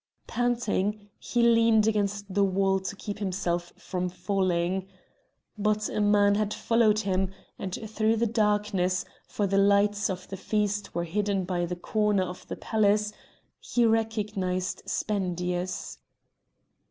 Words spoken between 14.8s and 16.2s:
Spendius.